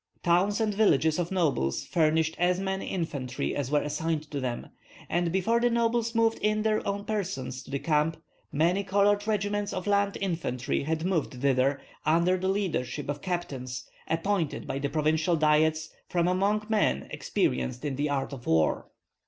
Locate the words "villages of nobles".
0.73-1.85